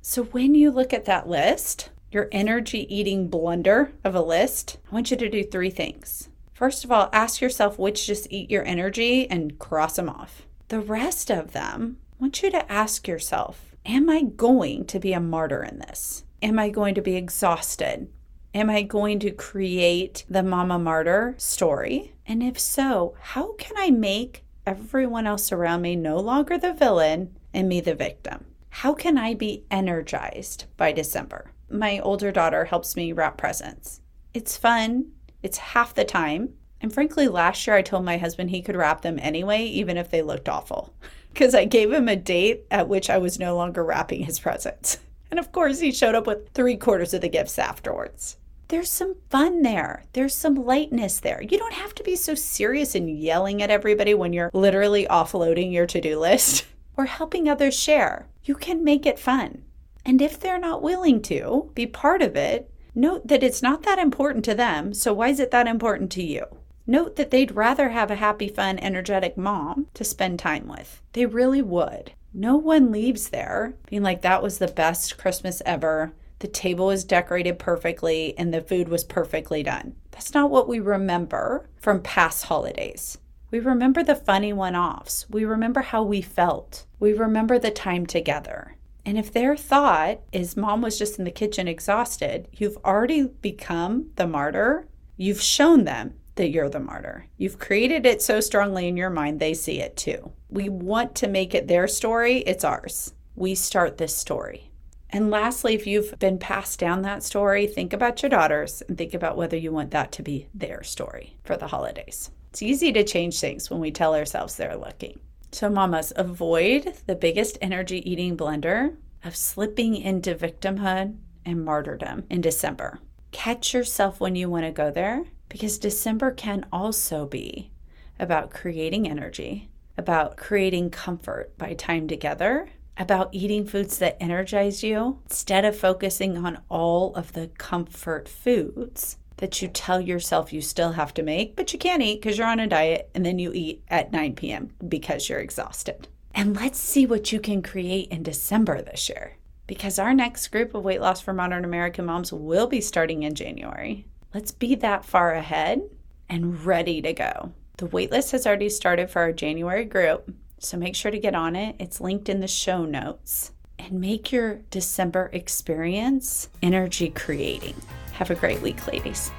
So 0.00 0.24
when 0.24 0.54
you 0.54 0.70
look 0.70 0.92
at 0.92 1.04
that 1.04 1.28
list, 1.28 1.90
your 2.10 2.28
energy 2.32 2.92
eating 2.94 3.28
blunder 3.28 3.92
of 4.04 4.14
a 4.14 4.20
list, 4.22 4.78
I 4.90 4.94
want 4.94 5.10
you 5.10 5.16
to 5.16 5.28
do 5.28 5.44
three 5.44 5.70
things. 5.70 6.28
First 6.52 6.84
of 6.84 6.92
all, 6.92 7.08
ask 7.12 7.40
yourself 7.40 7.78
which 7.78 8.06
just 8.06 8.26
eat 8.30 8.50
your 8.50 8.64
energy 8.64 9.28
and 9.30 9.58
cross 9.58 9.96
them 9.96 10.08
off. 10.08 10.42
The 10.68 10.80
rest 10.80 11.30
of 11.30 11.52
them, 11.52 11.98
I 12.12 12.16
want 12.22 12.42
you 12.42 12.50
to 12.50 12.70
ask 12.70 13.08
yourself 13.08 13.74
Am 13.84 14.08
I 14.08 14.22
going 14.22 14.84
to 14.86 15.00
be 15.00 15.12
a 15.12 15.20
martyr 15.20 15.64
in 15.64 15.78
this? 15.78 16.24
Am 16.40 16.58
I 16.58 16.70
going 16.70 16.94
to 16.94 17.02
be 17.02 17.16
exhausted? 17.16 18.08
Am 18.54 18.70
I 18.70 18.82
going 18.82 19.18
to 19.20 19.30
create 19.30 20.24
the 20.28 20.42
mama 20.42 20.78
martyr 20.78 21.34
story? 21.38 22.12
And 22.32 22.42
if 22.42 22.58
so, 22.58 23.14
how 23.20 23.52
can 23.58 23.76
I 23.76 23.90
make 23.90 24.42
everyone 24.64 25.26
else 25.26 25.52
around 25.52 25.82
me 25.82 25.94
no 25.94 26.16
longer 26.16 26.56
the 26.56 26.72
villain 26.72 27.36
and 27.52 27.68
me 27.68 27.82
the 27.82 27.94
victim? 27.94 28.46
How 28.70 28.94
can 28.94 29.18
I 29.18 29.34
be 29.34 29.66
energized 29.70 30.64
by 30.78 30.92
December? 30.92 31.52
My 31.68 31.98
older 31.98 32.32
daughter 32.32 32.64
helps 32.64 32.96
me 32.96 33.12
wrap 33.12 33.36
presents. 33.36 34.00
It's 34.32 34.56
fun, 34.56 35.12
it's 35.42 35.58
half 35.58 35.92
the 35.92 36.06
time. 36.06 36.54
And 36.80 36.90
frankly, 36.90 37.28
last 37.28 37.66
year 37.66 37.76
I 37.76 37.82
told 37.82 38.06
my 38.06 38.16
husband 38.16 38.48
he 38.48 38.62
could 38.62 38.76
wrap 38.76 39.02
them 39.02 39.18
anyway, 39.20 39.64
even 39.64 39.98
if 39.98 40.10
they 40.10 40.22
looked 40.22 40.48
awful, 40.48 40.94
because 41.34 41.54
I 41.54 41.66
gave 41.66 41.92
him 41.92 42.08
a 42.08 42.16
date 42.16 42.64
at 42.70 42.88
which 42.88 43.10
I 43.10 43.18
was 43.18 43.38
no 43.38 43.54
longer 43.56 43.84
wrapping 43.84 44.24
his 44.24 44.40
presents. 44.40 45.00
And 45.30 45.38
of 45.38 45.50
course, 45.50 45.80
he 45.80 45.92
showed 45.92 46.14
up 46.14 46.26
with 46.26 46.50
three 46.52 46.76
quarters 46.76 47.14
of 47.14 47.22
the 47.22 47.28
gifts 47.28 47.58
afterwards 47.58 48.36
there's 48.72 48.90
some 48.90 49.16
fun 49.28 49.60
there. 49.60 50.02
There's 50.14 50.34
some 50.34 50.54
lightness 50.54 51.20
there. 51.20 51.42
You 51.42 51.58
don't 51.58 51.74
have 51.74 51.94
to 51.94 52.02
be 52.02 52.16
so 52.16 52.34
serious 52.34 52.94
and 52.94 53.10
yelling 53.10 53.62
at 53.62 53.68
everybody 53.68 54.14
when 54.14 54.32
you're 54.32 54.50
literally 54.54 55.06
offloading 55.10 55.70
your 55.70 55.84
to 55.88 56.00
do 56.00 56.18
list 56.18 56.64
or 56.96 57.04
helping 57.04 57.50
others 57.50 57.78
share. 57.78 58.28
You 58.44 58.54
can 58.54 58.82
make 58.82 59.04
it 59.04 59.18
fun. 59.18 59.64
And 60.06 60.22
if 60.22 60.40
they're 60.40 60.58
not 60.58 60.80
willing 60.80 61.20
to 61.24 61.70
be 61.74 61.86
part 61.86 62.22
of 62.22 62.34
it, 62.34 62.72
note 62.94 63.28
that 63.28 63.42
it's 63.42 63.60
not 63.60 63.82
that 63.82 63.98
important 63.98 64.42
to 64.46 64.54
them. 64.54 64.94
So, 64.94 65.12
why 65.12 65.28
is 65.28 65.38
it 65.38 65.50
that 65.50 65.66
important 65.66 66.10
to 66.12 66.22
you? 66.22 66.46
Note 66.86 67.16
that 67.16 67.30
they'd 67.30 67.54
rather 67.54 67.90
have 67.90 68.10
a 68.10 68.16
happy, 68.16 68.48
fun, 68.48 68.78
energetic 68.78 69.36
mom 69.36 69.88
to 69.92 70.02
spend 70.02 70.38
time 70.38 70.66
with. 70.66 71.02
They 71.12 71.26
really 71.26 71.60
would. 71.60 72.12
No 72.32 72.56
one 72.56 72.90
leaves 72.90 73.28
there 73.28 73.74
being 73.90 74.02
like, 74.02 74.22
that 74.22 74.42
was 74.42 74.56
the 74.56 74.66
best 74.66 75.18
Christmas 75.18 75.60
ever. 75.66 76.14
The 76.42 76.48
table 76.48 76.86
was 76.86 77.04
decorated 77.04 77.60
perfectly 77.60 78.36
and 78.36 78.52
the 78.52 78.60
food 78.60 78.88
was 78.88 79.04
perfectly 79.04 79.62
done. 79.62 79.94
That's 80.10 80.34
not 80.34 80.50
what 80.50 80.66
we 80.66 80.80
remember 80.80 81.68
from 81.76 82.02
past 82.02 82.46
holidays. 82.46 83.16
We 83.52 83.60
remember 83.60 84.02
the 84.02 84.16
funny 84.16 84.52
one 84.52 84.74
offs. 84.74 85.24
We 85.30 85.44
remember 85.44 85.82
how 85.82 86.02
we 86.02 86.20
felt. 86.20 86.84
We 86.98 87.12
remember 87.12 87.60
the 87.60 87.70
time 87.70 88.06
together. 88.06 88.76
And 89.06 89.16
if 89.16 89.32
their 89.32 89.56
thought 89.56 90.18
is 90.32 90.56
mom 90.56 90.82
was 90.82 90.98
just 90.98 91.16
in 91.16 91.24
the 91.24 91.30
kitchen 91.30 91.68
exhausted, 91.68 92.48
you've 92.50 92.78
already 92.78 93.28
become 93.40 94.10
the 94.16 94.26
martyr. 94.26 94.88
You've 95.16 95.40
shown 95.40 95.84
them 95.84 96.14
that 96.34 96.50
you're 96.50 96.68
the 96.68 96.80
martyr. 96.80 97.28
You've 97.36 97.60
created 97.60 98.04
it 98.04 98.20
so 98.20 98.40
strongly 98.40 98.88
in 98.88 98.96
your 98.96 99.10
mind, 99.10 99.38
they 99.38 99.54
see 99.54 99.78
it 99.78 99.96
too. 99.96 100.32
We 100.50 100.68
want 100.68 101.14
to 101.16 101.28
make 101.28 101.54
it 101.54 101.68
their 101.68 101.86
story, 101.86 102.38
it's 102.38 102.64
ours. 102.64 103.14
We 103.36 103.54
start 103.54 103.96
this 103.96 104.16
story. 104.16 104.71
And 105.12 105.30
lastly, 105.30 105.74
if 105.74 105.86
you've 105.86 106.18
been 106.18 106.38
passed 106.38 106.78
down 106.78 107.02
that 107.02 107.22
story, 107.22 107.66
think 107.66 107.92
about 107.92 108.22
your 108.22 108.30
daughters 108.30 108.82
and 108.88 108.96
think 108.96 109.12
about 109.12 109.36
whether 109.36 109.58
you 109.58 109.70
want 109.70 109.90
that 109.90 110.10
to 110.12 110.22
be 110.22 110.48
their 110.54 110.82
story 110.82 111.36
for 111.44 111.56
the 111.56 111.66
holidays. 111.66 112.30
It's 112.50 112.62
easy 112.62 112.92
to 112.92 113.04
change 113.04 113.38
things 113.38 113.68
when 113.68 113.78
we 113.78 113.90
tell 113.90 114.14
ourselves 114.14 114.56
they're 114.56 114.74
lucky. 114.74 115.18
So, 115.52 115.68
mamas, 115.68 116.14
avoid 116.16 116.94
the 117.06 117.14
biggest 117.14 117.58
energy 117.60 118.10
eating 118.10 118.38
blender 118.38 118.96
of 119.22 119.36
slipping 119.36 119.96
into 119.96 120.34
victimhood 120.34 121.18
and 121.44 121.64
martyrdom 121.64 122.24
in 122.30 122.40
December. 122.40 122.98
Catch 123.32 123.74
yourself 123.74 124.18
when 124.18 124.34
you 124.34 124.48
want 124.48 124.64
to 124.64 124.72
go 124.72 124.90
there 124.90 125.24
because 125.50 125.78
December 125.78 126.30
can 126.30 126.64
also 126.72 127.26
be 127.26 127.70
about 128.18 128.50
creating 128.50 129.08
energy, 129.08 129.68
about 129.98 130.38
creating 130.38 130.88
comfort 130.88 131.56
by 131.58 131.74
time 131.74 132.08
together, 132.08 132.70
about 132.96 133.30
eating 133.32 133.66
foods 133.66 133.98
that 133.98 134.16
energize 134.20 134.82
you 134.82 135.18
instead 135.24 135.64
of 135.64 135.76
focusing 135.76 136.36
on 136.38 136.60
all 136.68 137.14
of 137.14 137.32
the 137.32 137.48
comfort 137.58 138.28
foods 138.28 139.16
that 139.38 139.60
you 139.60 139.68
tell 139.68 140.00
yourself 140.00 140.52
you 140.52 140.60
still 140.60 140.92
have 140.92 141.12
to 141.14 141.22
make, 141.22 141.56
but 141.56 141.72
you 141.72 141.78
can't 141.78 142.02
eat 142.02 142.20
because 142.20 142.38
you're 142.38 142.46
on 142.46 142.60
a 142.60 142.66
diet 142.66 143.10
and 143.14 143.26
then 143.26 143.38
you 143.38 143.50
eat 143.52 143.82
at 143.88 144.12
9 144.12 144.34
p.m. 144.34 144.70
because 144.88 145.28
you're 145.28 145.40
exhausted. 145.40 146.06
And 146.34 146.54
let's 146.54 146.78
see 146.78 147.06
what 147.06 147.32
you 147.32 147.40
can 147.40 147.62
create 147.62 148.08
in 148.10 148.22
December 148.22 148.80
this 148.82 149.08
year 149.08 149.36
because 149.66 149.98
our 149.98 150.14
next 150.14 150.48
group 150.48 150.74
of 150.74 150.84
Weight 150.84 151.00
Loss 151.00 151.22
for 151.22 151.32
Modern 151.32 151.64
American 151.64 152.04
Moms 152.04 152.32
will 152.32 152.66
be 152.66 152.80
starting 152.80 153.22
in 153.22 153.34
January. 153.34 154.06
Let's 154.34 154.52
be 154.52 154.74
that 154.76 155.04
far 155.04 155.32
ahead 155.32 155.82
and 156.28 156.64
ready 156.64 157.02
to 157.02 157.12
go. 157.12 157.52
The 157.78 157.88
waitlist 157.88 158.32
has 158.32 158.46
already 158.46 158.68
started 158.68 159.10
for 159.10 159.22
our 159.22 159.32
January 159.32 159.84
group, 159.84 160.32
so 160.64 160.76
make 160.76 160.94
sure 160.94 161.10
to 161.10 161.18
get 161.18 161.34
on 161.34 161.56
it. 161.56 161.76
It's 161.78 162.00
linked 162.00 162.28
in 162.28 162.40
the 162.40 162.48
show 162.48 162.84
notes. 162.84 163.52
And 163.78 164.00
make 164.00 164.30
your 164.30 164.60
December 164.70 165.28
experience 165.32 166.48
energy 166.62 167.10
creating. 167.10 167.74
Have 168.12 168.30
a 168.30 168.34
great 168.34 168.62
week, 168.62 168.86
ladies. 168.86 169.32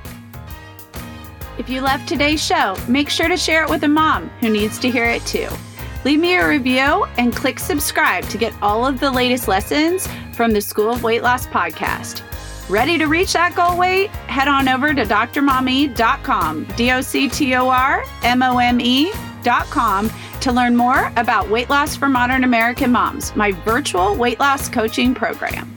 If 1.57 1.69
you 1.69 1.81
loved 1.81 2.07
today's 2.07 2.43
show, 2.43 2.75
make 2.87 3.09
sure 3.09 3.27
to 3.27 3.37
share 3.37 3.63
it 3.63 3.69
with 3.69 3.83
a 3.83 3.87
mom 3.87 4.29
who 4.41 4.49
needs 4.49 4.79
to 4.79 4.89
hear 4.89 5.05
it 5.05 5.25
too. 5.25 5.47
Leave 6.03 6.19
me 6.19 6.35
a 6.35 6.47
review 6.47 7.05
and 7.17 7.33
click 7.33 7.59
subscribe 7.59 8.25
to 8.25 8.37
get 8.37 8.53
all 8.61 8.85
of 8.85 8.99
the 8.99 9.09
latest 9.09 9.47
lessons 9.47 10.07
from 10.33 10.51
the 10.51 10.59
School 10.59 10.89
of 10.89 11.03
Weight 11.03 11.21
Loss 11.21 11.47
podcast. 11.47 12.21
Ready 12.69 12.97
to 12.97 13.05
reach 13.05 13.33
that 13.33 13.55
goal 13.55 13.77
weight? 13.77 14.09
Head 14.27 14.47
on 14.47 14.67
over 14.67 14.93
to 14.93 15.03
drmome.com, 15.03 16.65
D 16.75 16.91
O 16.91 17.01
C 17.01 17.29
T 17.29 17.55
O 17.55 17.69
R 17.69 18.03
M 18.23 18.41
O 18.41 18.57
M 18.57 18.81
E.com 18.81 20.09
to 20.43 20.51
learn 20.51 20.75
more 20.75 21.11
about 21.15 21.49
weight 21.49 21.69
loss 21.69 21.95
for 21.95 22.09
modern 22.09 22.43
American 22.43 22.91
moms, 22.91 23.33
my 23.35 23.51
virtual 23.63 24.13
weight 24.15 24.41
loss 24.41 24.67
coaching 24.67 25.13
program. 25.15 25.72